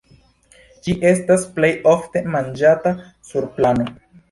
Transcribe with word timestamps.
Ĝi 0.87 0.95
estas 1.09 1.45
plej 1.59 1.69
ofte 1.93 2.25
manĝata 2.39 2.97
sur 3.31 3.49
pano. 3.61 3.89